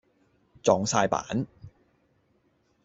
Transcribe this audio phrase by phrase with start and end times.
[0.63, 1.45] 撞哂板